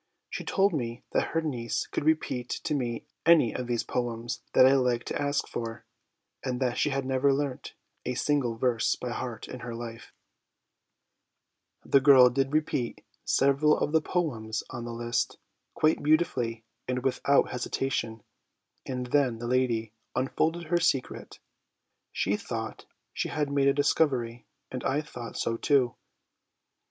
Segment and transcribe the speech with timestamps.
[0.31, 4.65] She told me that her niece could repeat to me any of those poems that
[4.65, 5.85] I liked to ask for,
[6.43, 9.19] and that she had never learnt a single LESSONS AS INSTRUMENTS OF EDUCATION 22$ verse
[9.19, 10.13] by heart in her life.
[11.85, 15.37] The girl did repeat several of the poems on the list,
[15.75, 18.23] quite beautifully and without hesitation;
[18.87, 21.37] and then the lady unfolded her secret.
[22.11, 25.93] She thought she had made a discovery, and I thought so too.